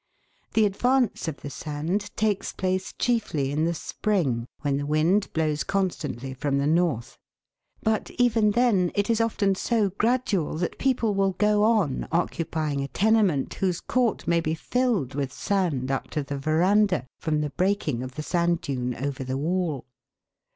The 0.55 0.65
advance 0.65 1.27
of 1.27 1.41
the 1.41 1.51
sand 1.51 2.09
takes 2.17 2.53
place 2.53 2.91
chiefly 2.97 3.51
in 3.51 3.65
the 3.65 3.73
spring, 3.75 4.47
when 4.61 4.77
the 4.77 4.85
wind 4.87 5.31
blows 5.31 5.63
constantly 5.63 6.33
from 6.33 6.57
the 6.57 6.65
north; 6.65 7.19
but 7.83 8.09
even 8.17 8.49
then 8.49 8.91
it 8.95 9.11
is 9.11 9.21
often 9.21 9.53
so 9.53 9.89
gradual 9.91 10.57
that 10.57 10.79
people 10.79 11.13
will 11.13 11.33
go 11.33 11.61
on 11.65 12.07
occupying 12.11 12.81
a 12.81 12.87
tenement, 12.87 13.53
whose 13.53 13.79
court 13.79 14.27
may 14.27 14.39
be 14.41 14.55
filled 14.55 15.13
with 15.13 15.31
sand 15.31 15.91
up 15.91 16.09
to 16.09 16.23
the 16.23 16.39
verandah, 16.39 17.05
from 17.19 17.41
the 17.41 17.51
breaking 17.51 18.01
of 18.01 18.15
the 18.15 18.23
sand 18.23 18.61
dune 18.61 18.95
over 18.95 19.23
the 19.23 19.37
wall. 19.37 19.85